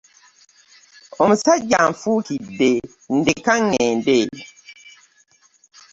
Omusajja 1.21 1.77
anfuukidde 1.85 2.71
ndeka 3.17 3.53
ŋŋende. 3.65 4.19